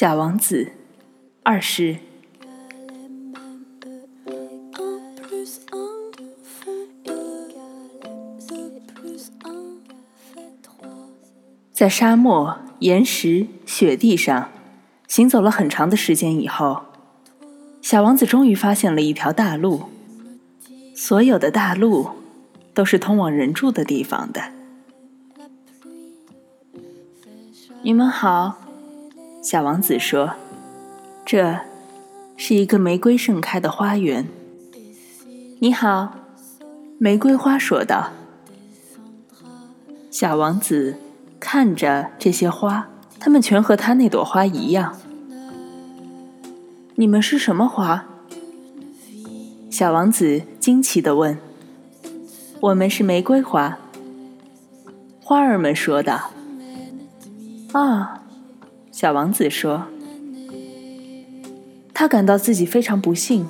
[0.00, 0.72] 小王子，
[1.42, 1.98] 二十。
[11.70, 14.48] 在沙漠、岩石、雪地上
[15.06, 16.84] 行走了很长的时间以后，
[17.82, 19.82] 小王子终于发现了一条大路。
[20.96, 22.08] 所有的大路
[22.72, 24.40] 都是通往人住的地方的。
[27.82, 28.69] 你们好，
[29.42, 30.34] 小王子说
[31.24, 31.60] ：“这
[32.36, 34.28] 是一个玫瑰盛开的花园。”
[35.60, 36.14] 你好，
[36.98, 38.10] 玫瑰花说道。
[40.10, 40.96] 小王子
[41.38, 44.98] 看着这些花，它们全和他那朵花一样。
[46.96, 48.04] 你们是什么花？
[49.70, 51.38] 小王子惊奇地问
[52.60, 53.78] ：“我们是玫瑰花。”
[55.24, 56.30] 花儿们说道。
[57.72, 58.19] 啊，
[58.92, 59.86] 小王子说
[61.94, 63.46] ：“他感到自己非常不幸。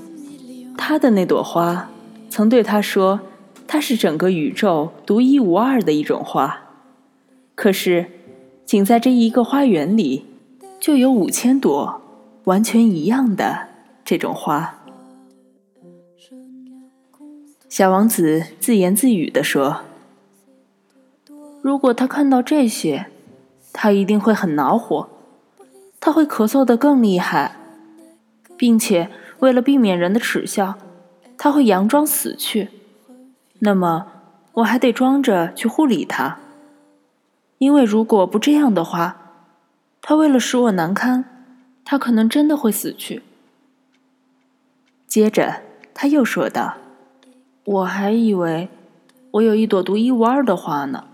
[0.76, 1.90] 他的那朵花
[2.28, 3.20] 曾对他说，
[3.66, 6.62] 它是整个宇宙独一无二的一种花。
[7.54, 8.06] 可是，
[8.64, 10.26] 仅在这一个花园里，
[10.78, 12.00] 就有五千朵
[12.44, 13.68] 完全一样的
[14.04, 14.78] 这种花。”
[17.68, 19.82] 小王子自言自语地说
[21.62, 23.06] ：“如果他看到这些。”
[23.72, 25.08] 他一定会很恼火，
[26.00, 27.56] 他会咳嗽得更厉害，
[28.56, 30.78] 并且为了避免人的耻笑，
[31.36, 32.70] 他会佯装死去。
[33.58, 34.06] 那么，
[34.54, 36.38] 我还得装着去护理他，
[37.58, 39.18] 因为如果不这样的话，
[40.00, 41.24] 他为了使我难堪，
[41.84, 43.22] 他可能真的会死去。
[45.06, 45.60] 接着，
[45.92, 46.78] 他又说道
[47.64, 48.70] ：“我还以为
[49.32, 51.04] 我有一朵独一无二的花呢，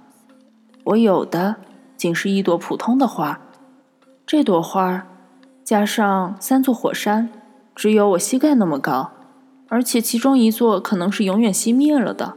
[0.85, 1.57] 我有的。”
[1.97, 3.41] 仅是一朵普通的花，
[4.27, 5.07] 这朵花
[5.63, 7.31] 加上三座火山，
[7.77, 9.13] 只有我膝盖那么高，
[9.69, 12.37] 而且其中一座可能是永远熄灭了的。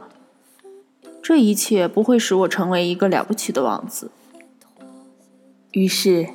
[1.20, 4.12] 这一切不会使我成为一个了不起的王子。
[5.72, 6.28] 于是，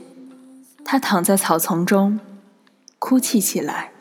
[0.84, 2.20] 他躺在草丛中，
[3.00, 3.95] 哭泣起来。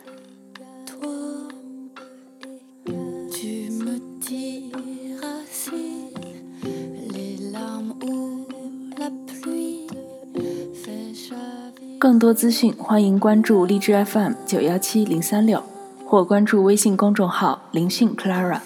[12.05, 15.63] 更多资讯，欢迎关注荔枝 FM 九幺七零三六，
[16.05, 18.61] 或关注微信公众号“灵讯 Clara”。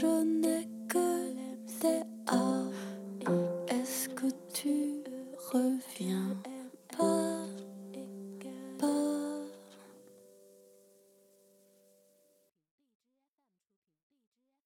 [0.00, 0.37] Menschen.